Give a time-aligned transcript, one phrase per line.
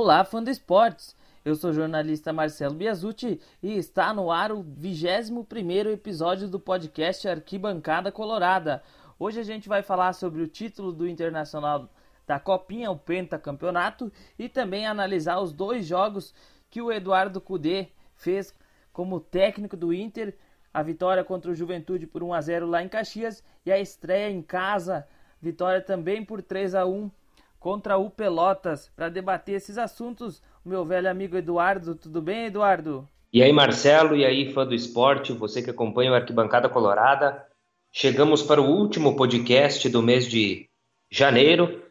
[0.00, 1.16] Olá, fã do esportes!
[1.44, 7.26] Eu sou o jornalista Marcelo Biasucci e está no ar o 21 episódio do podcast
[7.26, 8.80] Arquibancada Colorada.
[9.18, 11.90] Hoje a gente vai falar sobre o título do Internacional
[12.24, 16.32] da Copinha, o Pentacampeonato, e também analisar os dois jogos
[16.70, 18.54] que o Eduardo Cudê fez
[18.92, 20.38] como técnico do Inter,
[20.72, 24.30] a vitória contra o Juventude por 1 a 0 lá em Caxias e a estreia
[24.30, 25.08] em casa,
[25.42, 27.10] vitória também por 3 a 1
[27.58, 28.90] contra o Pelotas.
[28.94, 31.94] Para debater esses assuntos, o meu velho amigo Eduardo.
[31.94, 33.08] Tudo bem, Eduardo?
[33.32, 37.46] E aí, Marcelo, e aí, fã do esporte, você que acompanha o Arquibancada Colorada.
[37.92, 40.68] Chegamos para o último podcast do mês de
[41.10, 41.82] janeiro.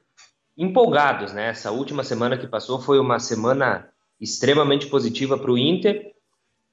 [0.58, 1.50] Empolgados, né?
[1.50, 3.88] Essa última semana que passou foi uma semana
[4.20, 6.14] extremamente positiva para o Inter.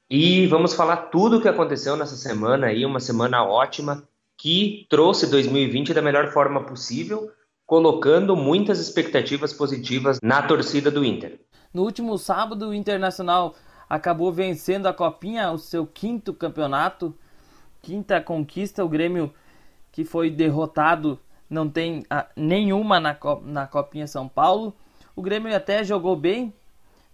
[0.09, 4.07] E vamos falar tudo o que aconteceu nessa semana aí, uma semana ótima
[4.37, 7.31] que trouxe 2020 da melhor forma possível
[7.67, 11.41] colocando muitas expectativas positivas na torcida do Inter.
[11.73, 13.55] No último sábado, o Internacional
[13.89, 17.15] acabou vencendo a Copinha, o seu quinto campeonato,
[17.83, 18.85] quinta conquista.
[18.85, 19.33] O Grêmio,
[19.91, 24.75] que foi derrotado, não tem a, nenhuma na, na Copinha São Paulo.
[25.17, 26.53] O Grêmio até jogou bem,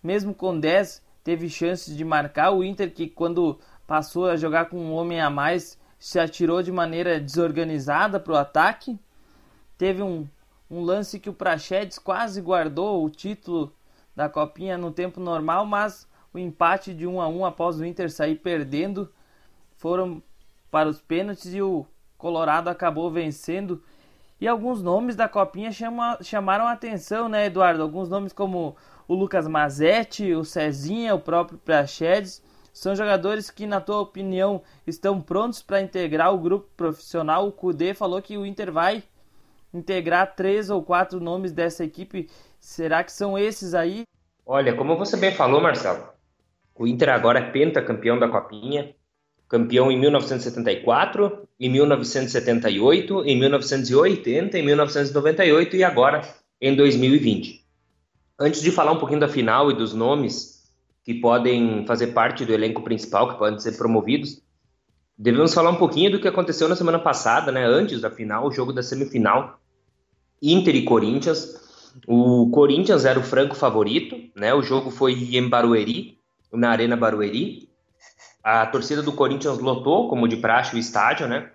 [0.03, 2.51] mesmo com 10, teve chances de marcar.
[2.51, 6.73] O Inter, que quando passou a jogar com um homem a mais, se atirou de
[6.73, 8.99] maneira desorganizada para o ataque.
[9.77, 10.27] Teve um
[10.71, 13.75] um lance que o Prachedes quase guardou o título
[14.15, 18.11] da Copinha no tempo normal, mas o empate de 1 a 1 após o Inter
[18.11, 19.11] sair perdendo
[19.77, 20.23] foram
[20.71, 21.85] para os pênaltis e o
[22.17, 23.83] Colorado acabou vencendo.
[24.41, 27.83] E alguns nomes da Copinha chama, chamaram a atenção, né, Eduardo?
[27.83, 28.77] Alguns nomes como
[29.09, 35.21] o Lucas Mazetti, o Cezinha, o próprio Prachedes, são jogadores que, na tua opinião, estão
[35.21, 37.49] prontos para integrar o grupo profissional.
[37.49, 39.03] O Cudê falou que o Inter vai
[39.73, 42.29] integrar três ou quatro nomes dessa equipe.
[42.59, 44.05] Será que são esses aí?
[44.45, 46.09] Olha, como você bem falou, Marcelo,
[46.75, 48.95] o Inter agora é pentacampeão da Copinha,
[49.49, 56.23] campeão em 1974, em 1978, em 1980, em 1998 e agora
[56.61, 57.65] em 2020.
[58.39, 60.73] Antes de falar um pouquinho da final e dos nomes
[61.05, 64.43] que podem fazer parte do elenco principal, que podem ser promovidos,
[65.19, 68.51] devemos falar um pouquinho do que aconteceu na semana passada, né, antes da final, o
[68.51, 69.60] jogo da semifinal
[70.43, 71.59] Inter e Corinthians.
[72.07, 74.55] O Corinthians era o franco favorito, né?
[74.55, 76.19] O jogo foi em Barueri,
[76.53, 77.69] na Arena Barueri.
[78.43, 81.51] A torcida do Corinthians lotou, como de praxe, o estádio, né?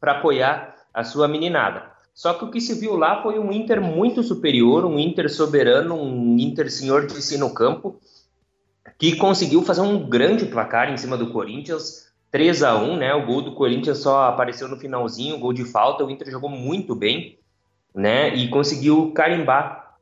[0.00, 1.90] Para apoiar a sua meninada.
[2.14, 5.94] Só que o que se viu lá foi um Inter muito superior, um Inter soberano,
[5.94, 8.00] um Inter senhor de si no campo,
[8.98, 13.14] que conseguiu fazer um grande placar em cima do Corinthians, 3 a 1 né?
[13.14, 16.04] O gol do Corinthians só apareceu no finalzinho, gol de falta.
[16.04, 17.39] O Inter jogou muito bem
[17.94, 18.34] né?
[18.34, 19.96] E conseguiu carimbar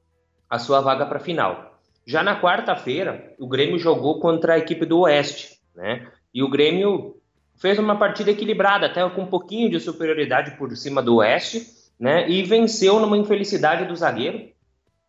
[0.49, 1.81] a sua vaga para a final.
[2.07, 6.09] Já na quarta-feira, o Grêmio jogou contra a equipe do Oeste, né?
[6.33, 7.17] E o Grêmio
[7.57, 11.67] fez uma partida equilibrada, até com um pouquinho de superioridade por cima do Oeste,
[11.99, 12.29] né?
[12.31, 14.49] E venceu numa infelicidade do zagueiro,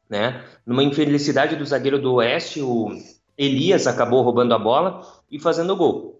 [0.09, 0.43] né?
[0.65, 2.89] Numa infelicidade do zagueiro do Oeste, o
[3.37, 5.01] Elias acabou roubando a bola
[5.31, 6.18] e fazendo o gol.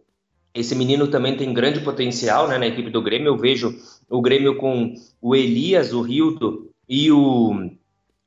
[0.53, 3.27] Esse menino também tem grande potencial né, na equipe do Grêmio.
[3.27, 3.75] Eu vejo
[4.09, 7.69] o Grêmio com o Elias, o Rildo e o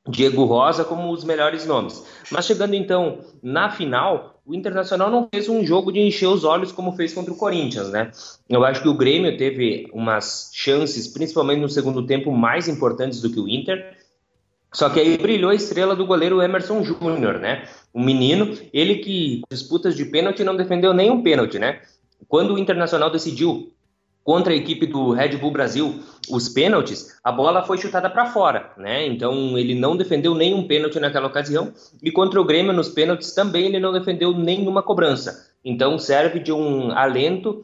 [0.07, 2.05] Diego Rosa como os melhores nomes.
[2.31, 6.71] Mas chegando então na final, o Internacional não fez um jogo de encher os olhos
[6.71, 8.11] como fez contra o Corinthians, né?
[8.49, 13.29] Eu acho que o Grêmio teve umas chances, principalmente no segundo tempo, mais importantes do
[13.29, 13.97] que o Inter.
[14.73, 17.67] Só que aí brilhou a estrela do goleiro Emerson Júnior, né?
[17.93, 21.81] O menino, ele que disputas de pênalti não defendeu nenhum pênalti, né?
[22.33, 23.71] Quando o Internacional decidiu
[24.23, 28.71] contra a equipe do Red Bull Brasil os pênaltis, a bola foi chutada para fora,
[28.75, 29.05] né?
[29.05, 31.71] Então ele não defendeu nenhum pênalti naquela ocasião
[32.01, 35.47] e contra o Grêmio nos pênaltis também ele não defendeu nenhuma cobrança.
[35.63, 37.63] Então serve de um alento,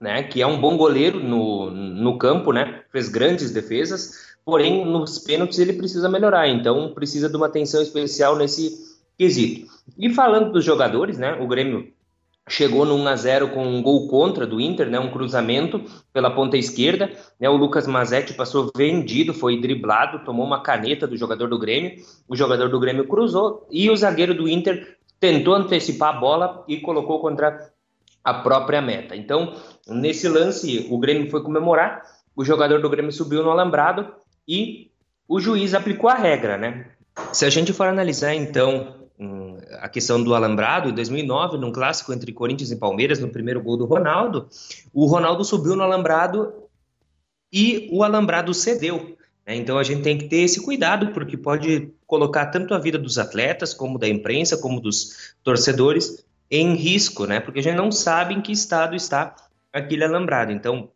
[0.00, 0.24] né?
[0.24, 2.82] Que é um bom goleiro no, no campo, né?
[2.90, 6.48] Fez grandes defesas, porém nos pênaltis ele precisa melhorar.
[6.48, 9.70] Então precisa de uma atenção especial nesse quesito.
[9.96, 11.34] E falando dos jogadores, né?
[11.40, 11.92] O Grêmio
[12.48, 15.80] chegou no 1 a 0 com um gol contra do Inter, né, um cruzamento
[16.12, 21.16] pela ponta esquerda, né, o Lucas Mazetti passou vendido, foi driblado, tomou uma caneta do
[21.16, 21.96] jogador do Grêmio,
[22.28, 26.80] o jogador do Grêmio cruzou e o zagueiro do Inter tentou antecipar a bola e
[26.80, 27.70] colocou contra
[28.24, 29.14] a própria meta.
[29.14, 29.54] Então,
[29.88, 32.02] nesse lance, o Grêmio foi comemorar,
[32.34, 34.12] o jogador do Grêmio subiu no alambrado
[34.46, 34.90] e
[35.28, 36.86] o juiz aplicou a regra, né?
[37.32, 39.01] Se a gente for analisar então
[39.80, 43.76] a questão do alambrado, em 2009, num clássico entre Corinthians e Palmeiras, no primeiro gol
[43.76, 44.48] do Ronaldo,
[44.92, 46.52] o Ronaldo subiu no alambrado
[47.52, 49.16] e o alambrado cedeu.
[49.46, 49.56] Né?
[49.56, 53.18] Então a gente tem que ter esse cuidado, porque pode colocar tanto a vida dos
[53.18, 57.40] atletas, como da imprensa, como dos torcedores em risco, né?
[57.40, 59.34] Porque a gente não sabe em que estado está
[59.72, 60.52] aquele alambrado.
[60.52, 60.90] Então,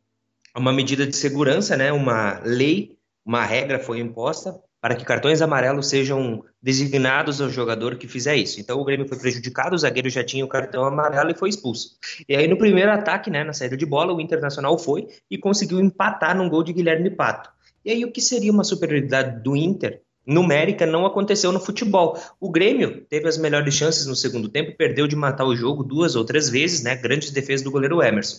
[0.55, 1.91] uma medida de segurança, né?
[1.93, 8.07] Uma lei, uma regra foi imposta para que cartões amarelos sejam designados ao jogador que
[8.07, 8.61] fizer isso.
[8.61, 11.99] Então o Grêmio foi prejudicado, o zagueiro já tinha o cartão amarelo e foi expulso.
[12.29, 15.81] E aí no primeiro ataque, né, na saída de bola, o Internacional foi e conseguiu
[15.81, 17.51] empatar num gol de Guilherme Pato.
[17.85, 22.17] E aí o que seria uma superioridade do Inter numérica não aconteceu no futebol.
[22.39, 26.15] O Grêmio teve as melhores chances no segundo tempo, perdeu de matar o jogo duas
[26.15, 26.95] ou três vezes, né?
[26.95, 28.37] Grandes defesas do goleiro Emerson.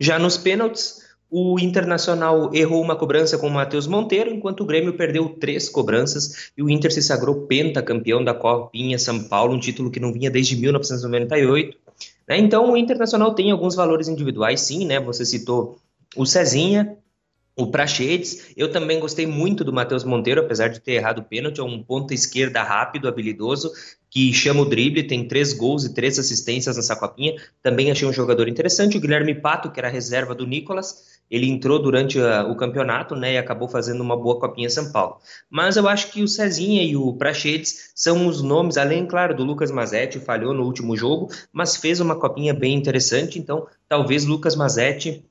[0.00, 1.05] Já nos pênaltis,
[1.38, 6.50] o Internacional errou uma cobrança com o Matheus Monteiro, enquanto o Grêmio perdeu três cobranças
[6.56, 10.30] e o Inter se sagrou pentacampeão da Copinha São Paulo, um título que não vinha
[10.30, 11.76] desde 1998.
[12.26, 12.38] Né?
[12.38, 14.98] Então o Internacional tem alguns valores individuais, sim, né?
[14.98, 15.78] Você citou
[16.16, 16.96] o Cezinha,
[17.54, 21.60] o Prachedes, eu também gostei muito do Matheus Monteiro, apesar de ter errado o pênalti,
[21.60, 23.72] é um ponta esquerda rápido, habilidoso,
[24.10, 27.34] que chama o drible, tem três gols e três assistências nessa copinha.
[27.62, 28.96] Também achei um jogador interessante.
[28.96, 33.34] O Guilherme Pato, que era reserva do Nicolas, ele entrou durante a, o campeonato né,
[33.34, 35.18] e acabou fazendo uma boa copinha São Paulo.
[35.50, 39.44] Mas eu acho que o Cezinha e o Prachedes são os nomes, além, claro, do
[39.44, 43.38] Lucas Mazetti, falhou no último jogo, mas fez uma copinha bem interessante.
[43.38, 45.24] Então, talvez Lucas Mazetti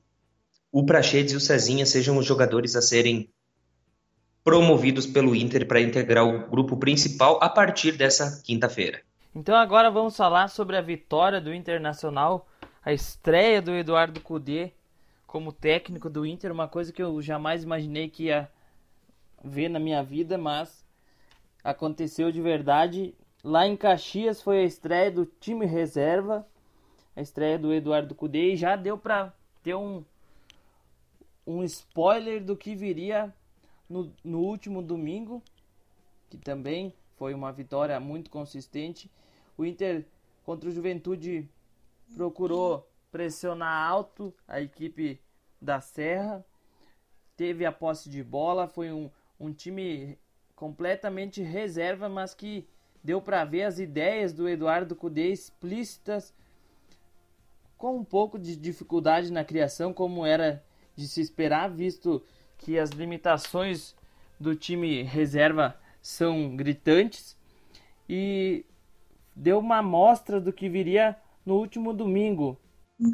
[0.78, 3.30] o Praxedes e o Cezinha sejam os jogadores a serem
[4.44, 9.00] promovidos pelo Inter para integrar o grupo principal a partir dessa quinta-feira.
[9.34, 12.46] Então agora vamos falar sobre a vitória do Internacional,
[12.84, 14.72] a estreia do Eduardo Cudê
[15.26, 18.50] como técnico do Inter, uma coisa que eu jamais imaginei que ia
[19.44, 20.84] ver na minha vida, mas
[21.62, 23.14] aconteceu de verdade.
[23.42, 26.46] Lá em Caxias foi a estreia do time reserva,
[27.14, 29.32] a estreia do Eduardo Cudê e já deu para
[29.62, 30.04] ter um
[31.46, 33.32] um spoiler do que viria
[33.88, 35.40] no, no último domingo,
[36.28, 39.08] que também foi uma vitória muito consistente.
[39.56, 40.04] O Inter
[40.44, 41.48] contra o Juventude
[42.16, 45.18] procurou pressionar alto a equipe
[45.58, 46.44] da Serra,
[47.34, 49.10] teve a posse de bola, foi um,
[49.40, 50.18] um time
[50.54, 52.68] completamente reserva, mas que
[53.02, 56.34] deu para ver as ideias do Eduardo Cudê explícitas,
[57.78, 60.62] com um pouco de dificuldade na criação, como era
[60.94, 62.22] de se esperar, visto
[62.58, 63.96] que as limitações
[64.38, 67.34] do time reserva são gritantes
[68.06, 68.66] e
[69.34, 71.16] deu uma amostra do que viria
[71.46, 72.60] no último domingo.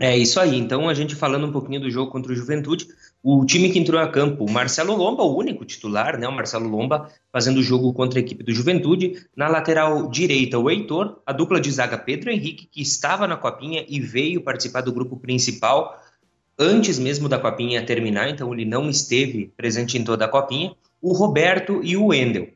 [0.00, 0.56] É isso aí.
[0.56, 2.86] Então, a gente falando um pouquinho do jogo contra o Juventude,
[3.22, 6.28] o time que entrou a campo, o Marcelo Lomba, o único titular, né?
[6.28, 9.26] O Marcelo Lomba fazendo o jogo contra a equipe do Juventude.
[9.36, 13.84] Na lateral direita, o Heitor, a dupla de zaga Pedro Henrique, que estava na copinha
[13.88, 16.00] e veio participar do grupo principal
[16.58, 21.12] antes mesmo da copinha terminar, então ele não esteve presente em toda a copinha, o
[21.12, 22.48] Roberto e o Wendel.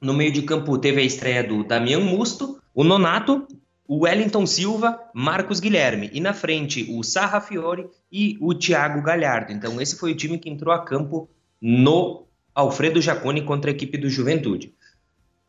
[0.00, 3.46] No meio de campo teve a estreia do Damian Musto, o Nonato,
[3.86, 9.52] o Wellington Silva, Marcos Guilherme e na frente o Sarra Fiore e o Thiago Galhardo.
[9.52, 11.28] Então esse foi o time que entrou a campo
[11.60, 14.74] no Alfredo Jaconi contra a equipe do Juventude.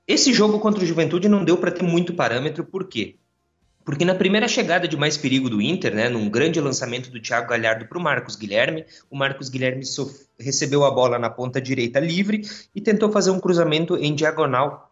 [0.08, 3.16] Esse jogo contra o Juventude não deu para ter muito parâmetro, por quê?
[3.84, 7.50] Porque na primeira chegada de mais perigo do Inter, né, num grande lançamento do Thiago
[7.50, 9.84] Galhardo para o Marcos Guilherme, o Marcos Guilherme
[10.40, 12.42] recebeu a bola na ponta direita livre
[12.74, 14.85] e tentou fazer um cruzamento em diagonal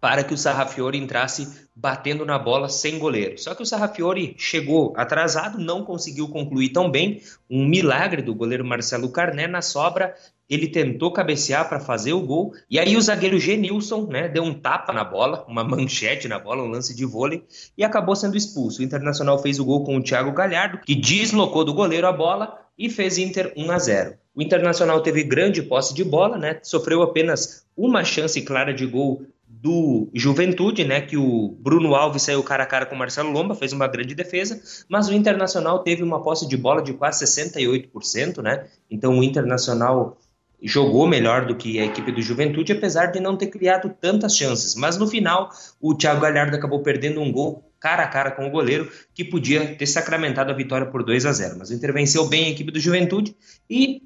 [0.00, 3.38] para que o Sarrafiori entrasse batendo na bola sem goleiro.
[3.38, 7.20] Só que o Sarrafiori chegou atrasado, não conseguiu concluir tão bem.
[7.50, 10.14] Um milagre do goleiro Marcelo Carné na sobra
[10.48, 14.54] ele tentou cabecear para fazer o gol, e aí o zagueiro Genilson né, deu um
[14.54, 17.44] tapa na bola, uma manchete na bola, um lance de vôlei,
[17.76, 18.80] e acabou sendo expulso.
[18.80, 22.58] O Internacional fez o gol com o Thiago Galhardo, que deslocou do goleiro a bola
[22.78, 24.14] e fez Inter 1 a 0.
[24.34, 29.26] O Internacional teve grande posse de bola, né, sofreu apenas uma chance clara de gol
[29.62, 33.54] do Juventude, né, que o Bruno Alves saiu cara a cara com o Marcelo Lomba,
[33.54, 38.42] fez uma grande defesa, mas o Internacional teve uma posse de bola de quase 68%,
[38.42, 38.66] né?
[38.90, 40.18] Então o Internacional
[40.62, 44.74] jogou melhor do que a equipe do Juventude, apesar de não ter criado tantas chances.
[44.74, 48.50] Mas no final, o Thiago Galhardo acabou perdendo um gol cara a cara com o
[48.50, 51.56] goleiro, que podia ter sacramentado a vitória por 2 a 0.
[51.58, 53.36] Mas intervenceu bem a equipe do Juventude
[53.68, 54.02] e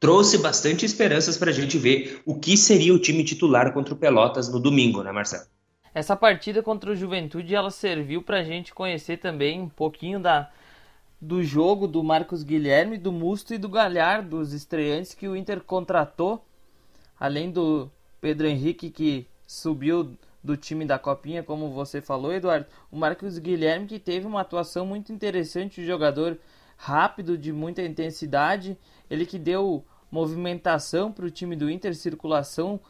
[0.00, 3.96] trouxe bastante esperanças para a gente ver o que seria o time titular contra o
[3.96, 5.44] Pelotas no domingo, né, Marcelo?
[5.92, 10.50] Essa partida contra o Juventude ela serviu para a gente conhecer também um pouquinho da
[11.20, 15.60] do jogo do Marcos Guilherme, do Musto e do Galhardo, dos estreantes que o Inter
[15.60, 16.44] contratou,
[17.18, 17.90] além do
[18.20, 22.66] Pedro Henrique que subiu do time da Copinha, como você falou, Eduardo.
[22.88, 26.38] O Marcos Guilherme que teve uma atuação muito interessante, um jogador
[26.78, 28.78] rápido, de muita intensidade,
[29.10, 32.80] ele que deu movimentação para o time do Inter, circulação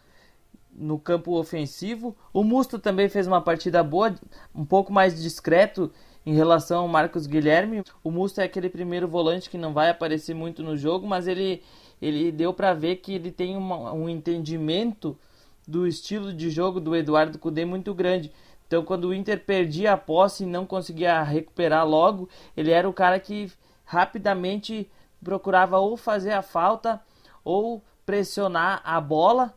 [0.70, 2.14] no campo ofensivo.
[2.32, 4.14] O Musto também fez uma partida boa,
[4.54, 5.90] um pouco mais discreto
[6.24, 7.82] em relação ao Marcos Guilherme.
[8.04, 11.62] O Musto é aquele primeiro volante que não vai aparecer muito no jogo, mas ele,
[12.00, 15.18] ele deu para ver que ele tem uma, um entendimento
[15.66, 18.30] do estilo de jogo do Eduardo Cudê muito grande.
[18.66, 22.92] Então, quando o Inter perdia a posse e não conseguia recuperar logo, ele era o
[22.92, 23.50] cara que
[23.88, 24.90] rapidamente
[25.24, 27.00] procurava ou fazer a falta
[27.42, 29.54] ou pressionar a bola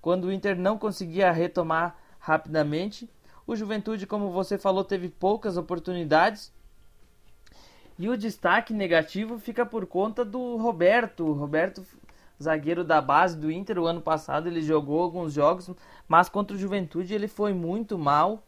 [0.00, 3.08] quando o Inter não conseguia retomar rapidamente.
[3.46, 6.50] O Juventude, como você falou, teve poucas oportunidades.
[7.98, 11.26] E o destaque negativo fica por conta do Roberto.
[11.26, 11.84] O Roberto,
[12.42, 15.70] zagueiro da base do Inter, o ano passado ele jogou alguns jogos,
[16.08, 18.42] mas contra o Juventude ele foi muito mal.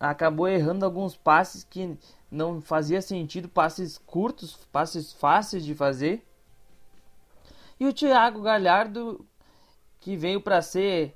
[0.00, 1.96] Acabou errando alguns passes que
[2.30, 6.26] não fazia sentido, passes curtos, passes fáceis de fazer.
[7.78, 9.26] E o Thiago Galhardo
[10.00, 11.14] que veio para ser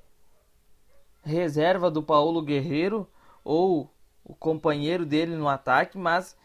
[1.23, 3.09] reserva do Paulo Guerreiro
[3.43, 3.91] ou
[4.23, 6.37] o companheiro dele no ataque, mas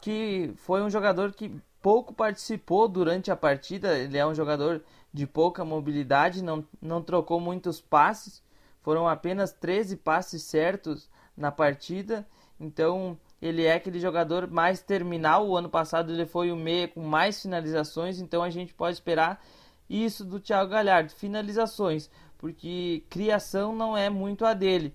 [0.00, 3.98] que foi um jogador que pouco participou durante a partida.
[3.98, 8.42] Ele é um jogador de pouca mobilidade, não, não trocou muitos passes,
[8.82, 12.26] foram apenas 13 passes certos na partida.
[12.60, 15.48] Então ele é aquele jogador mais terminal.
[15.48, 19.42] O ano passado ele foi o meia com mais finalizações, então a gente pode esperar
[19.88, 24.94] isso do Thiago Galhardo, finalizações, porque criação não é muito a dele.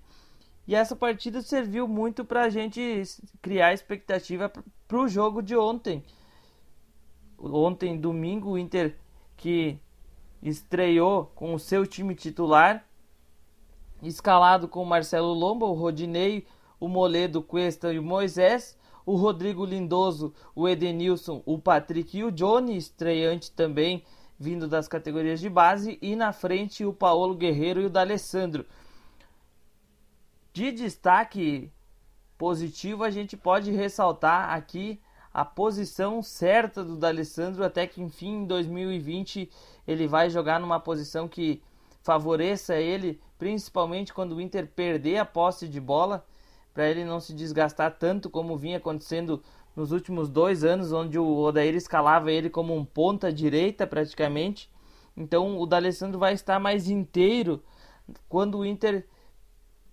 [0.66, 3.02] E essa partida serviu muito para a gente
[3.42, 4.50] criar expectativa
[4.86, 6.02] para o jogo de ontem.
[7.38, 8.96] Ontem, domingo, o Inter
[9.36, 9.78] que
[10.42, 12.86] estreou com o seu time titular,
[14.02, 16.46] escalado com Marcelo Lomba, o Rodinei,
[16.78, 22.32] o Moledo, Cuesta e o Moisés, o Rodrigo Lindoso, o Edenilson, o Patrick e o
[22.32, 24.04] Johnny, estreante também
[24.38, 28.66] vindo das categorias de base, e na frente o Paulo Guerreiro e o D'Alessandro.
[30.52, 31.70] De destaque
[32.36, 35.00] positivo, a gente pode ressaltar aqui
[35.32, 39.50] a posição certa do D'Alessandro, até que enfim em 2020
[39.86, 41.62] ele vai jogar numa posição que
[42.02, 46.24] favoreça ele, principalmente quando o Inter perder a posse de bola,
[46.72, 49.42] para ele não se desgastar tanto como vinha acontecendo
[49.76, 54.70] nos últimos dois anos, onde o Odair escalava ele como um ponta direita praticamente.
[55.14, 57.62] Então o D'Alessandro vai estar mais inteiro
[58.30, 59.06] quando o Inter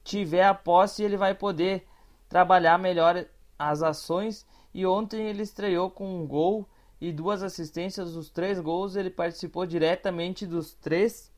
[0.02, 1.86] tiver a posse, ele vai poder
[2.30, 3.26] trabalhar melhor
[3.60, 4.48] as ações.
[4.74, 6.66] E ontem ele estreou com um gol
[7.02, 11.30] e duas assistências, os três gols ele participou diretamente dos três.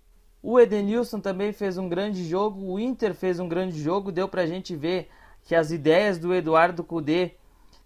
[0.46, 4.46] O Edenilson também fez um grande jogo, o Inter fez um grande jogo, deu pra
[4.46, 5.10] gente ver
[5.46, 7.36] que as ideias do Eduardo Cudê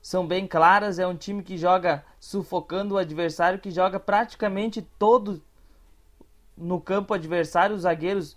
[0.02, 0.98] são bem claras.
[0.98, 5.40] É um time que joga sufocando o adversário, que joga praticamente todo
[6.58, 7.76] no campo adversário.
[7.76, 8.36] Os zagueiros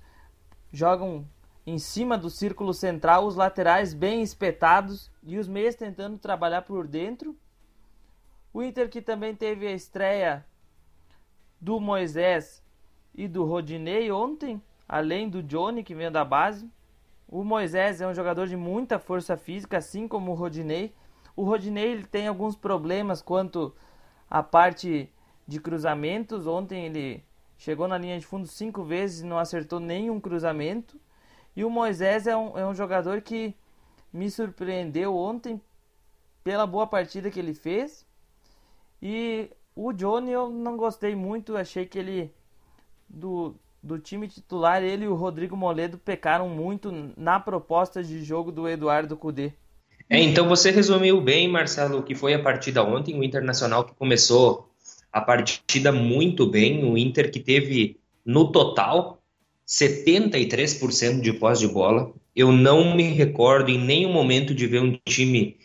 [0.70, 1.26] jogam
[1.66, 6.86] em cima do círculo central, os laterais bem espetados e os meias tentando trabalhar por
[6.86, 7.34] dentro.
[8.52, 10.44] O Inter que também teve a estreia
[11.58, 12.62] do Moisés
[13.14, 16.70] e do Rodinei ontem, além do Johnny que veio da base.
[17.28, 20.92] O Moisés é um jogador de muita força física, assim como o Rodinei.
[21.36, 23.74] O Rodinei ele tem alguns problemas quanto
[24.28, 25.08] à parte
[25.46, 26.46] de cruzamentos.
[26.46, 27.24] Ontem ele
[27.56, 31.00] chegou na linha de fundo cinco vezes e não acertou nenhum cruzamento.
[31.54, 33.54] E o Moisés é um, é um jogador que
[34.12, 35.60] me surpreendeu ontem
[36.42, 38.06] pela boa partida que ele fez.
[39.00, 42.34] E o Johnny eu não gostei muito, achei que ele
[43.10, 48.52] do, do time titular, ele e o Rodrigo Moledo pecaram muito na proposta de jogo
[48.52, 49.52] do Eduardo Cudê.
[50.08, 54.68] É, então você resumiu bem, Marcelo, que foi a partida ontem, o Internacional que começou
[55.12, 59.20] a partida muito bem, o Inter que teve no total
[59.66, 62.12] 73% de posse de bola.
[62.34, 65.58] Eu não me recordo em nenhum momento de ver um time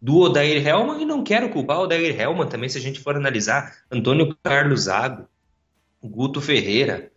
[0.00, 3.14] do Odair Helman e não quero culpar o Odair Helman também, se a gente for
[3.14, 5.28] analisar Antônio Carlos Zago,
[6.08, 7.10] Guto Ferreira,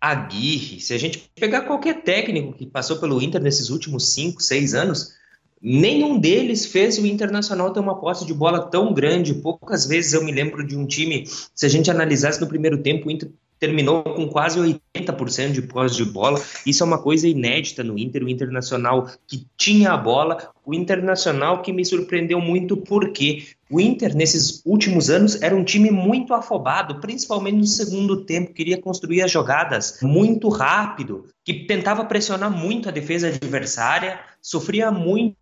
[0.00, 4.74] Aguirre, se a gente pegar qualquer técnico que passou pelo Inter nesses últimos 5, 6
[4.74, 5.20] anos,
[5.62, 9.34] Nenhum deles fez o Internacional ter uma posse de bola tão grande.
[9.34, 13.08] Poucas vezes eu me lembro de um time, se a gente analisasse no primeiro tempo,
[13.08, 13.30] o Inter
[13.60, 16.42] terminou com quase 80% de posse de bola.
[16.66, 21.60] Isso é uma coisa inédita no Inter, o Internacional que tinha a bola, o Internacional
[21.60, 27.00] que me surpreendeu muito porque o Inter nesses últimos anos era um time muito afobado,
[27.00, 32.92] principalmente no segundo tempo, queria construir as jogadas muito rápido, que tentava pressionar muito a
[32.92, 35.36] defesa adversária, sofria muito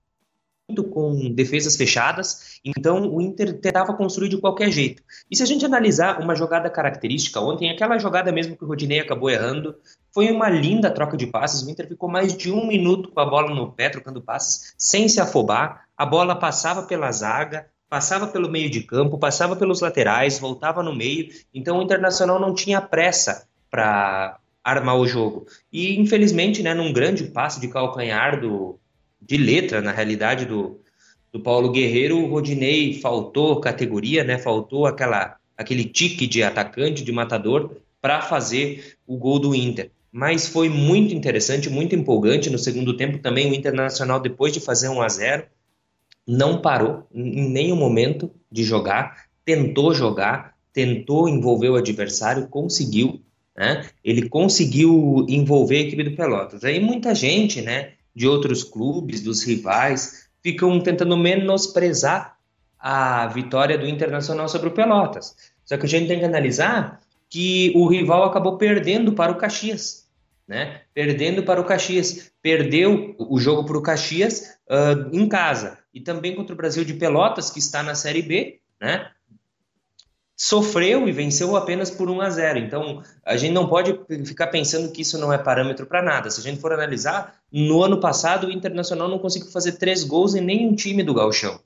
[0.77, 5.03] com defesas fechadas, então o Inter tentava construir de qualquer jeito.
[5.31, 9.01] E se a gente analisar uma jogada característica ontem, aquela jogada mesmo que o Rodinei
[9.01, 9.75] acabou errando,
[10.13, 11.63] foi uma linda troca de passes.
[11.63, 15.09] O Inter ficou mais de um minuto com a bola no pé, trocando passes, sem
[15.09, 15.87] se afobar.
[15.97, 20.95] A bola passava pela zaga, passava pelo meio de campo, passava pelos laterais, voltava no
[20.95, 21.29] meio.
[21.55, 25.47] Então o Internacional não tinha pressa para armar o jogo.
[25.73, 28.78] E infelizmente, né, num grande passe de calcanhar do
[29.21, 30.81] de letra, na realidade, do,
[31.33, 34.39] do Paulo Guerreiro, o Rodinei faltou categoria, né?
[34.39, 39.91] Faltou aquela, aquele tique de atacante, de matador, para fazer o gol do Inter.
[40.11, 42.51] Mas foi muito interessante, muito empolgante.
[42.51, 45.45] No segundo tempo também o Internacional, depois de fazer 1 a 0
[46.27, 53.23] não parou em nenhum momento de jogar, tentou jogar, tentou envolver o adversário, conseguiu.
[53.57, 53.87] Né?
[54.05, 56.65] Ele conseguiu envolver a equipe do Pelotas.
[56.65, 57.95] Aí muita gente, né?
[58.19, 62.37] De outros clubes, dos rivais, ficam tentando menosprezar
[62.77, 65.37] a vitória do Internacional sobre o Pelotas.
[65.65, 70.09] Só que a gente tem que analisar que o rival acabou perdendo para o Caxias,
[70.49, 70.83] né?
[70.93, 76.35] Perdendo para o Caxias, perdeu o jogo para o Caxias uh, em casa e também
[76.35, 79.11] contra o Brasil de Pelotas que está na Série B, né?
[80.39, 82.59] Sofreu e venceu apenas por 1 a 0.
[82.61, 86.31] Então, a gente não pode ficar pensando que isso não é parâmetro para nada.
[86.31, 90.37] Se a gente for analisar, no ano passado o Internacional não conseguiu fazer três gols
[90.37, 91.59] em nenhum time do Gauchão.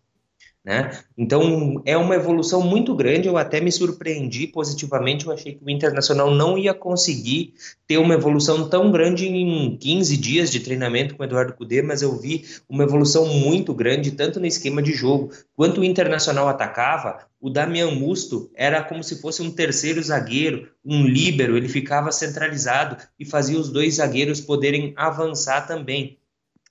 [0.65, 0.97] Né?
[1.19, 3.27] Então é uma evolução muito grande.
[3.27, 5.27] Eu até me surpreendi positivamente.
[5.27, 7.55] Eu achei que o Internacional não ia conseguir
[7.87, 12.01] ter uma evolução tão grande em 15 dias de treinamento com o Eduardo Cudê, mas
[12.01, 17.27] eu vi uma evolução muito grande, tanto no esquema de jogo quanto o Internacional atacava.
[17.41, 22.97] O Damian Musto era como se fosse um terceiro zagueiro, um líbero, ele ficava centralizado
[23.19, 26.19] e fazia os dois zagueiros poderem avançar também.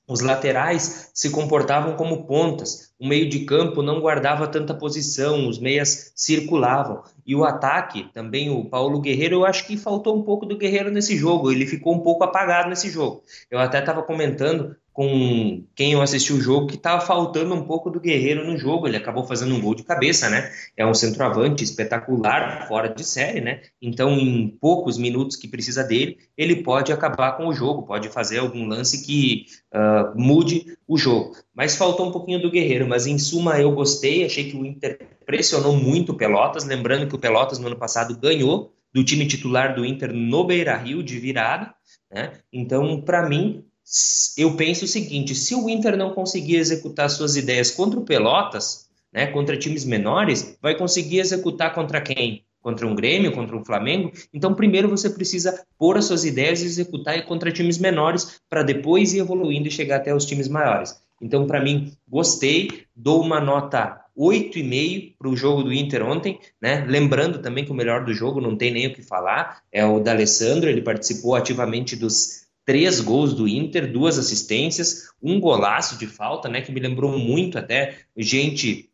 [0.08, 5.58] Os laterais se comportavam como pontas, o meio de campo não guardava tanta posição, os
[5.58, 7.04] meias circulavam.
[7.26, 10.92] E o ataque, também o Paulo Guerreiro, eu acho que faltou um pouco do Guerreiro
[10.92, 13.24] nesse jogo, ele ficou um pouco apagado nesse jogo.
[13.50, 17.90] Eu até estava comentando com quem eu assisti o jogo que estava faltando um pouco
[17.90, 18.88] do Guerreiro no jogo.
[18.88, 20.52] Ele acabou fazendo um gol de cabeça, né?
[20.76, 23.62] É um centroavante espetacular, fora de série, né?
[23.82, 28.40] Então, em poucos minutos que precisa dele, ele pode acabar com o jogo, pode fazer
[28.40, 31.36] algum lance que uh, mude o jogo.
[31.56, 32.88] Mas faltou um pouquinho do Guerreiro.
[32.88, 34.26] Mas em suma, eu gostei.
[34.26, 36.66] Achei que o Inter pressionou muito o Pelotas.
[36.66, 40.76] Lembrando que o Pelotas no ano passado ganhou do time titular do Inter no Beira
[40.76, 41.74] Rio de virada.
[42.12, 42.34] Né?
[42.52, 43.64] Então, para mim,
[44.38, 48.88] eu penso o seguinte: se o Inter não conseguir executar suas ideias contra o Pelotas,
[49.12, 52.44] né, contra times menores, vai conseguir executar contra quem?
[52.62, 54.12] Contra um Grêmio, contra um Flamengo?
[54.34, 59.14] Então, primeiro você precisa pôr as suas ideias e executar contra times menores, para depois
[59.14, 60.96] ir evoluindo e chegar até os times maiores.
[61.22, 66.86] Então, para mim, gostei, dou uma nota 8,5 para o jogo do Inter ontem, né?
[66.88, 70.00] Lembrando também que o melhor do jogo, não tem nem o que falar, é o
[70.00, 76.08] da Alessandro, ele participou ativamente dos três gols do Inter, duas assistências, um golaço de
[76.08, 78.90] falta, né, que me lembrou muito até gente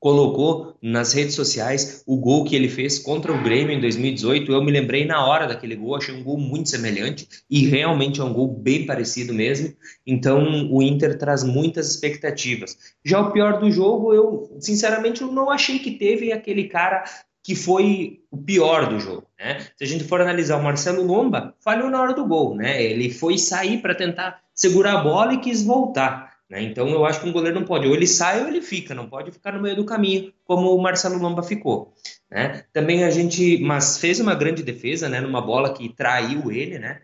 [0.00, 4.50] colocou nas redes sociais o gol que ele fez contra o Grêmio em 2018.
[4.50, 8.24] Eu me lembrei na hora daquele gol, achei um gol muito semelhante e realmente é
[8.24, 9.72] um gol bem parecido mesmo.
[10.04, 12.76] Então o Inter traz muitas expectativas.
[13.04, 17.04] Já o pior do jogo, eu sinceramente eu não achei que teve aquele cara
[17.42, 19.26] que foi o pior do jogo.
[19.38, 19.66] Né?
[19.76, 22.54] Se a gente for analisar o Marcelo Lomba, falhou na hora do gol.
[22.54, 22.82] Né?
[22.82, 26.32] Ele foi sair para tentar segurar a bola e quis voltar.
[26.48, 26.62] Né?
[26.62, 29.08] Então eu acho que um goleiro não pode, ou ele sai ou ele fica, não
[29.08, 31.92] pode ficar no meio do caminho, como o Marcelo Lomba ficou.
[32.30, 32.64] Né?
[32.72, 35.20] Também a gente, mas fez uma grande defesa, né?
[35.20, 37.00] numa bola que traiu ele, né?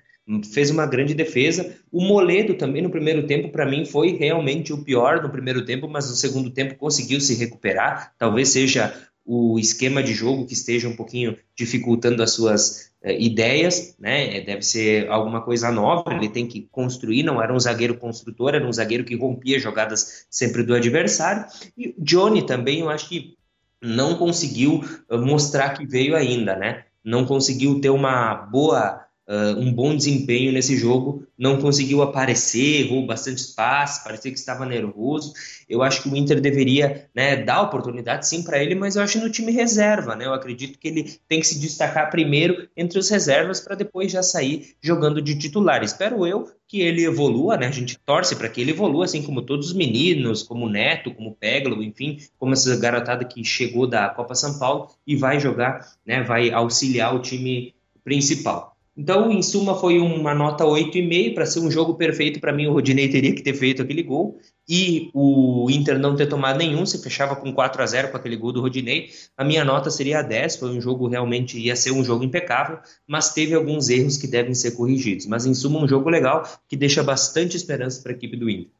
[0.52, 1.74] fez uma grande defesa.
[1.90, 5.88] O Moledo também no primeiro tempo, para mim, foi realmente o pior no primeiro tempo,
[5.88, 8.12] mas no segundo tempo conseguiu se recuperar.
[8.18, 8.94] Talvez seja
[9.30, 14.38] o esquema de jogo que esteja um pouquinho dificultando as suas uh, ideias, né?
[14.38, 18.54] É, deve ser alguma coisa nova, ele tem que construir, não era um zagueiro construtor,
[18.54, 21.44] era um zagueiro que rompia jogadas sempre do adversário.
[21.76, 23.36] E Johnny também, eu acho que
[23.82, 26.84] não conseguiu uh, mostrar que veio ainda, né?
[27.04, 33.06] Não conseguiu ter uma boa uh, um bom desempenho nesse jogo, não conseguiu aparecer, errou
[33.06, 35.34] bastante espaço, parecia que estava nervoso.
[35.68, 39.20] Eu acho que o Inter deveria né, dar oportunidade sim para ele, mas eu acho
[39.20, 40.24] no time reserva, né?
[40.24, 44.22] Eu acredito que ele tem que se destacar primeiro entre os reservas para depois já
[44.22, 45.82] sair jogando de titular.
[45.84, 47.66] Espero eu que ele evolua, né?
[47.66, 51.14] A gente torce para que ele evolua, assim como todos os meninos, como o Neto,
[51.14, 55.38] como o Peglo, enfim, como essa garotada que chegou da Copa São Paulo e vai
[55.38, 56.22] jogar, né?
[56.22, 58.77] Vai auxiliar o time principal.
[58.98, 62.40] Então, em suma, foi uma nota 8,5 para ser um jogo perfeito.
[62.40, 66.26] Para mim, o Rodinei teria que ter feito aquele gol e o Inter não ter
[66.26, 69.10] tomado nenhum, se fechava com 4 a 0 com aquele gol do Rodinei.
[69.36, 70.56] A minha nota seria 10.
[70.56, 74.52] Foi um jogo realmente ia ser um jogo impecável, mas teve alguns erros que devem
[74.52, 75.26] ser corrigidos.
[75.26, 78.72] Mas, em suma, um jogo legal que deixa bastante esperança para a equipe do Inter.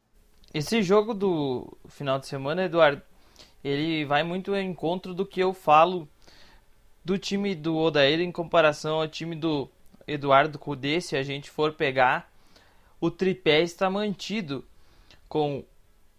[0.53, 3.01] Esse jogo do final de semana, Eduardo,
[3.63, 6.09] ele vai muito ao encontro do que eu falo
[7.05, 9.71] do time do Odair em comparação ao time do
[10.09, 12.33] Eduardo Cudê, se a gente for pegar,
[12.99, 14.64] o tripé está mantido
[15.29, 15.62] com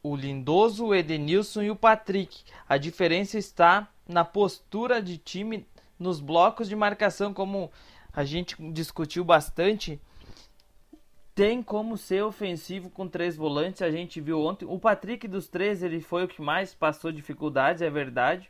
[0.02, 2.44] o Lindoso, o Edenilson e o Patrick.
[2.68, 5.66] A diferença está na postura de time
[5.98, 7.72] nos blocos de marcação, como
[8.14, 10.00] a gente discutiu bastante.
[11.34, 14.66] Tem como ser ofensivo com três volantes, a gente viu ontem.
[14.66, 18.50] O Patrick dos três, ele foi o que mais passou dificuldades, é verdade.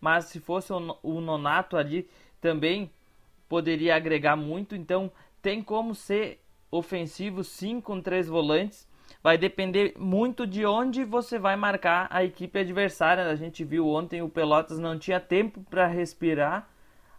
[0.00, 2.08] Mas se fosse o Nonato ali,
[2.40, 2.90] também
[3.50, 4.76] poderia agregar muito.
[4.76, 5.10] Então
[5.42, 8.88] tem como ser ofensivo sim com três volantes.
[9.22, 13.28] Vai depender muito de onde você vai marcar a equipe adversária.
[13.28, 16.70] A gente viu ontem o Pelotas não tinha tempo para respirar.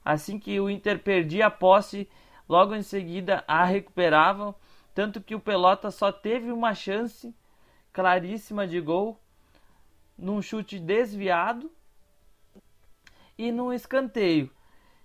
[0.04, 2.10] Assim que o Inter perdia a posse,
[2.48, 4.56] logo em seguida a recuperavam.
[4.96, 7.36] Tanto que o Pelotas só teve uma chance
[7.92, 9.20] claríssima de gol
[10.18, 11.70] num chute desviado
[13.38, 14.50] e num escanteio.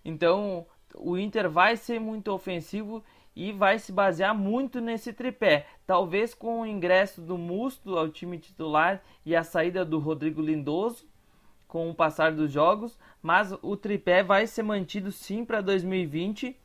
[0.04, 3.02] Então o Inter vai ser muito ofensivo
[3.34, 5.66] e vai se basear muito nesse tripé.
[5.86, 11.06] Talvez com o ingresso do Musto ao time titular e a saída do Rodrigo Lindoso
[11.68, 16.56] com o passar dos jogos, mas o tripé vai ser mantido sim para 2020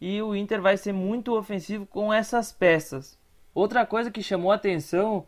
[0.00, 3.18] e o Inter vai ser muito ofensivo com essas peças.
[3.54, 5.26] Outra coisa que chamou a atenção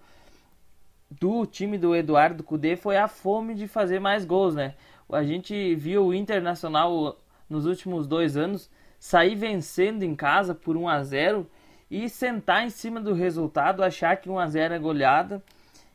[1.11, 4.75] do time do Eduardo Cudê foi a fome de fazer mais gols, né?
[5.11, 10.89] A gente viu o Internacional nos últimos dois anos sair vencendo em casa por 1
[10.89, 11.47] a 0
[11.91, 15.43] e sentar em cima do resultado, achar que 1 a 0 é goleada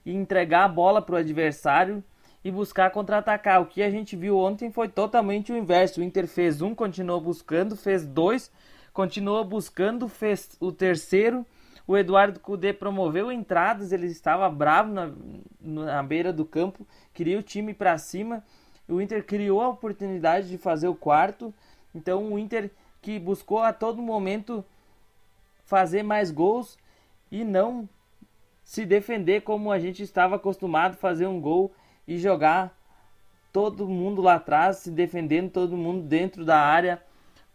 [0.05, 2.03] e entregar a bola para o adversário
[2.43, 3.61] e buscar contra-atacar.
[3.61, 6.01] O que a gente viu ontem foi totalmente o inverso.
[6.01, 8.51] O Inter fez um, continuou buscando, fez dois,
[8.91, 11.45] continuou buscando, fez o terceiro.
[11.85, 15.11] O Eduardo Cudê promoveu entradas, ele estava bravo na,
[15.59, 18.41] na beira do campo, queria o time para cima
[18.87, 21.53] o Inter criou a oportunidade de fazer o quarto.
[21.93, 22.69] Então o Inter
[23.01, 24.63] que buscou a todo momento
[25.65, 26.77] fazer mais gols
[27.31, 27.87] e não
[28.63, 31.73] se defender como a gente estava acostumado fazer um gol
[32.07, 32.77] e jogar
[33.51, 37.01] todo mundo lá atrás, se defendendo todo mundo dentro da área,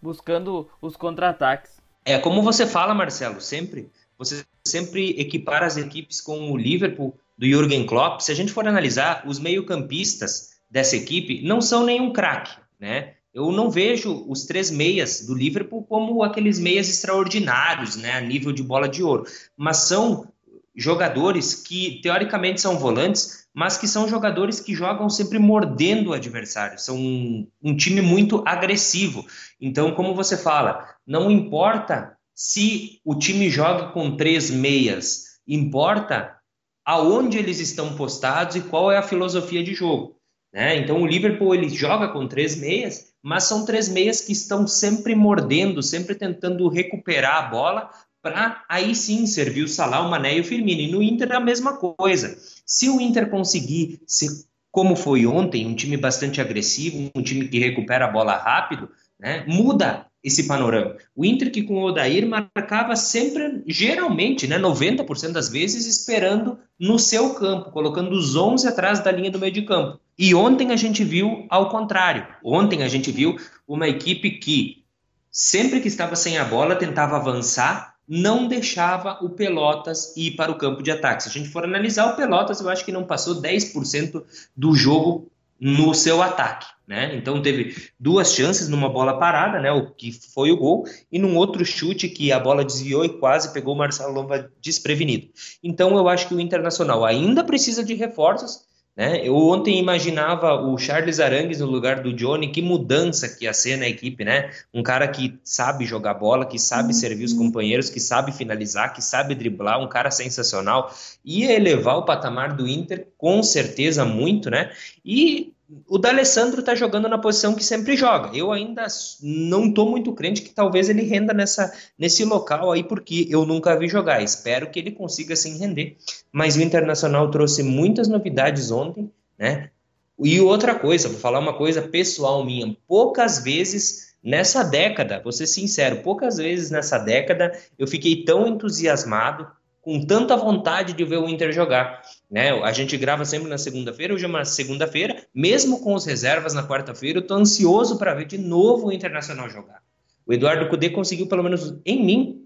[0.01, 1.81] buscando os contra-ataques.
[2.05, 7.47] É como você fala, Marcelo, sempre você sempre equipara as equipes com o Liverpool do
[7.47, 8.21] Jürgen Klopp.
[8.21, 13.15] Se a gente for analisar os meio-campistas dessa equipe não são nenhum craque, né?
[13.33, 18.53] Eu não vejo os três meias do Liverpool como aqueles meias extraordinários, né, a nível
[18.53, 19.25] de bola de ouro,
[19.57, 20.27] mas são
[20.75, 26.79] jogadores que teoricamente são volantes, mas que são jogadores que jogam sempre mordendo o adversário.
[26.79, 29.27] São um, um time muito agressivo.
[29.61, 36.37] Então, como você fala, não importa se o time joga com três meias, importa
[36.85, 40.18] aonde eles estão postados e qual é a filosofia de jogo.
[40.53, 40.77] Né?
[40.77, 45.15] Então o Liverpool ele joga com três meias, mas são três meias que estão sempre
[45.15, 47.91] mordendo, sempre tentando recuperar a bola
[48.23, 50.81] para aí sim servir o Salah, o Mané e o Firmino.
[50.81, 52.37] E no Inter é a mesma coisa.
[52.67, 54.29] Se o Inter conseguir ser
[54.71, 59.45] como foi ontem, um time bastante agressivo, um time que recupera a bola rápido, né,
[59.47, 60.97] muda esse panorama.
[61.17, 66.99] O Inter que com o Odair marcava sempre, geralmente, né, 90% das vezes, esperando no
[66.99, 69.99] seu campo, colocando os 11 atrás da linha do meio de campo.
[70.19, 72.27] E ontem a gente viu ao contrário.
[72.43, 74.85] Ontem a gente viu uma equipe que,
[75.31, 80.57] sempre que estava sem a bola, tentava avançar, não deixava o Pelotas ir para o
[80.57, 81.23] campo de ataque.
[81.23, 84.25] Se a gente for analisar o Pelotas, eu acho que não passou 10%
[84.57, 86.67] do jogo no seu ataque.
[86.87, 87.15] Né?
[87.17, 89.71] Então teve duas chances numa bola parada, né?
[89.71, 93.53] O que foi o gol, e num outro chute que a bola desviou e quase
[93.53, 95.29] pegou o Marcelo Lomba desprevenido.
[95.63, 98.67] Então eu acho que o Internacional ainda precisa de reforços.
[98.99, 99.25] Né?
[99.25, 103.79] Eu ontem imaginava o Charles Arangues no lugar do Johnny, que mudança que ia ser
[103.79, 104.51] na equipe, né?
[104.75, 109.01] Um cara que sabe jogar bola, que sabe servir os companheiros, que sabe finalizar, que
[109.01, 110.93] sabe driblar, um cara sensacional.
[111.25, 114.73] Ia elevar o patamar do Inter, com certeza, muito, né?
[115.05, 115.53] E
[115.87, 118.35] o D'Alessandro está jogando na posição que sempre joga.
[118.35, 118.87] Eu ainda
[119.23, 123.79] não estou muito crente que talvez ele renda nessa, nesse local aí, porque eu nunca
[123.79, 124.23] vi jogar.
[124.23, 125.97] Espero que ele consiga se render.
[126.33, 129.71] Mas o Internacional trouxe muitas novidades ontem, né?
[130.19, 132.77] E outra coisa, vou falar uma coisa pessoal minha.
[132.89, 139.47] Poucas vezes nessa década, vou ser sincero, poucas vezes nessa década eu fiquei tão entusiasmado,
[139.81, 142.03] com tanta vontade de ver o Inter jogar.
[142.31, 142.51] Né?
[142.63, 146.67] A gente grava sempre na segunda-feira, hoje é uma segunda-feira, mesmo com os reservas na
[146.67, 149.83] quarta-feira, eu estou ansioso para ver de novo o Internacional jogar.
[150.27, 152.45] O Eduardo Cudê conseguiu, pelo menos em mim,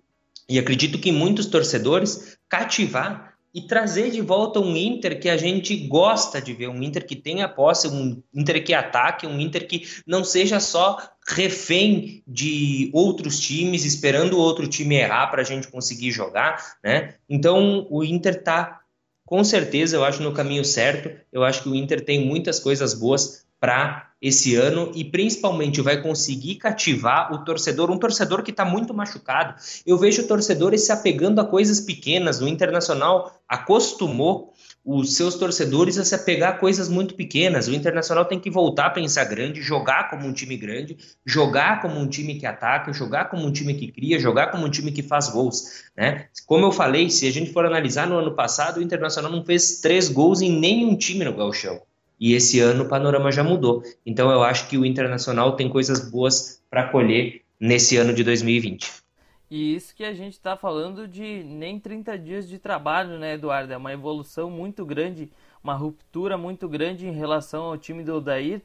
[0.48, 5.36] e acredito que em muitos torcedores, cativar e trazer de volta um Inter que a
[5.36, 9.66] gente gosta de ver, um Inter que tenha posse, um Inter que ataque, um Inter
[9.66, 15.44] que não seja só refém de outros times, esperando o outro time errar para a
[15.44, 17.14] gente conseguir jogar, né?
[17.28, 18.80] Então o Inter está
[19.24, 21.10] com certeza, eu acho no caminho certo.
[21.32, 26.02] Eu acho que o Inter tem muitas coisas boas para esse ano e principalmente vai
[26.02, 29.54] conseguir cativar o torcedor, um torcedor que está muito machucado.
[29.86, 32.40] Eu vejo torcedores se apegando a coisas pequenas.
[32.40, 34.52] O Internacional acostumou
[34.84, 37.68] os seus torcedores a se apegar a coisas muito pequenas.
[37.68, 42.00] O Internacional tem que voltar a pensar grande, jogar como um time grande, jogar como
[42.00, 45.04] um time que ataca, jogar como um time que cria, jogar como um time que
[45.04, 45.84] faz gols.
[45.96, 46.26] Né?
[46.46, 49.80] Como eu falei, se a gente for analisar no ano passado, o Internacional não fez
[49.80, 51.80] três gols em nenhum time no Gauchão.
[52.22, 53.82] E esse ano o panorama já mudou.
[54.06, 59.02] Então eu acho que o Internacional tem coisas boas para colher nesse ano de 2020.
[59.50, 63.72] E isso que a gente está falando de nem 30 dias de trabalho, né, Eduardo?
[63.72, 65.32] É uma evolução muito grande,
[65.64, 68.62] uma ruptura muito grande em relação ao time do Odair.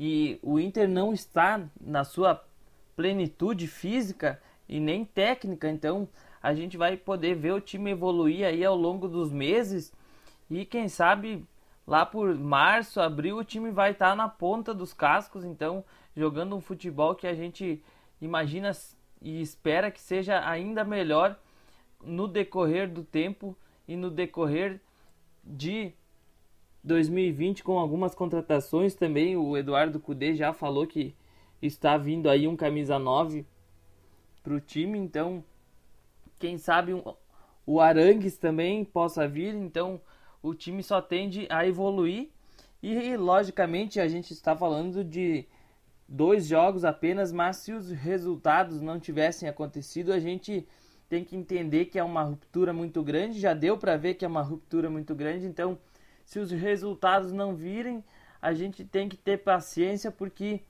[0.00, 2.42] E o Inter não está na sua
[2.96, 6.08] plenitude física e nem técnica, então
[6.42, 9.92] a gente vai poder ver o time evoluir aí ao longo dos meses
[10.50, 11.44] e quem sabe
[11.88, 15.82] lá por março, abril, o time vai estar tá na ponta dos cascos, então
[16.14, 17.82] jogando um futebol que a gente
[18.20, 18.72] imagina
[19.22, 21.38] e espera que seja ainda melhor
[22.04, 23.56] no decorrer do tempo
[23.88, 24.78] e no decorrer
[25.42, 25.94] de
[26.84, 29.34] 2020 com algumas contratações também.
[29.34, 31.16] O Eduardo Cudê já falou que
[31.62, 33.46] está vindo aí um camisa 9
[34.42, 35.42] para o time, então
[36.38, 37.02] quem sabe um,
[37.64, 39.98] o Arangues também possa vir, então
[40.42, 42.30] o time só tende a evoluir.
[42.82, 45.46] E logicamente a gente está falando de
[46.08, 50.66] dois jogos apenas, mas se os resultados não tivessem acontecido, a gente
[51.08, 54.28] tem que entender que é uma ruptura muito grande, já deu para ver que é
[54.28, 55.78] uma ruptura muito grande, então
[56.24, 58.04] se os resultados não virem,
[58.40, 60.60] a gente tem que ter paciência porque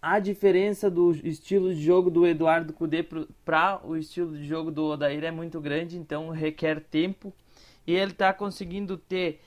[0.00, 3.02] a diferença do estilo de jogo do Eduardo Cudê
[3.44, 7.34] para o estilo de jogo do Odair é muito grande, então requer tempo
[7.88, 9.40] e ele está conseguindo ter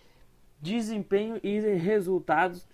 [0.60, 2.67] desempenho e resultados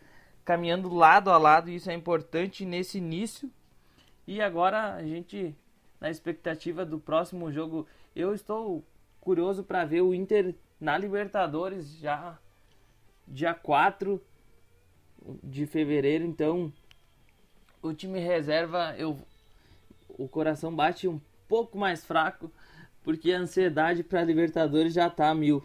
[0.46, 1.70] caminhando lado a lado.
[1.70, 3.52] Isso é importante nesse início.
[4.26, 5.54] E agora a gente,
[6.00, 8.82] na expectativa do próximo jogo, eu estou
[9.20, 12.40] curioso para ver o Inter na Libertadores já
[13.28, 14.24] dia 4
[15.44, 16.24] de fevereiro.
[16.24, 16.72] Então,
[17.82, 19.20] o time reserva, eu
[20.08, 22.50] o coração bate um pouco mais fraco
[23.08, 25.64] porque a ansiedade para Libertadores já tá a mil.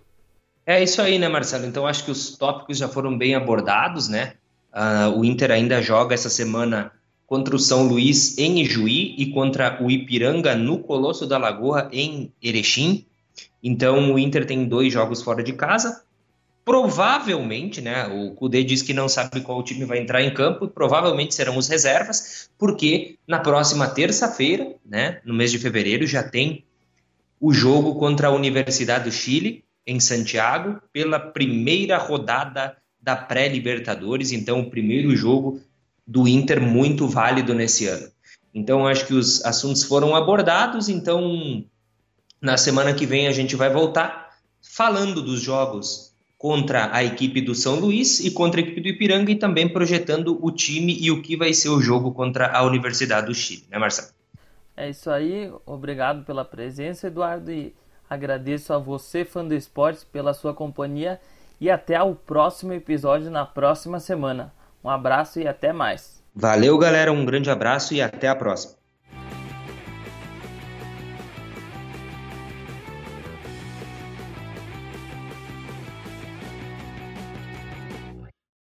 [0.64, 1.66] É isso aí, né, Marcelo?
[1.66, 4.34] Então acho que os tópicos já foram bem abordados, né?
[4.72, 6.92] Uh, o Inter ainda joga essa semana
[7.26, 12.32] contra o São Luís em Ijuí e contra o Ipiranga no Colosso da Lagoa em
[12.40, 13.04] Erechim.
[13.60, 16.04] Então o Inter tem dois jogos fora de casa.
[16.64, 18.06] Provavelmente, né?
[18.06, 21.66] O Cudê diz que não sabe qual time vai entrar em campo, provavelmente serão os
[21.66, 26.64] reservas, porque na próxima terça-feira, né, no mês de fevereiro, já tem
[27.42, 34.30] o jogo contra a Universidade do Chile, em Santiago, pela primeira rodada da pré-Libertadores.
[34.30, 35.60] Então, o primeiro jogo
[36.06, 38.08] do Inter muito válido nesse ano.
[38.54, 40.88] Então, acho que os assuntos foram abordados.
[40.88, 41.64] Então,
[42.40, 47.56] na semana que vem, a gente vai voltar falando dos jogos contra a equipe do
[47.56, 51.20] São Luís e contra a equipe do Ipiranga e também projetando o time e o
[51.20, 54.21] que vai ser o jogo contra a Universidade do Chile, né, Marcelo?
[54.76, 57.74] É isso aí, obrigado pela presença, Eduardo, e
[58.08, 61.20] agradeço a você, fã do esporte, pela sua companhia
[61.60, 64.52] e até o próximo episódio na próxima semana.
[64.82, 66.22] Um abraço e até mais.
[66.34, 68.81] Valeu, galera, um grande abraço e até a próxima.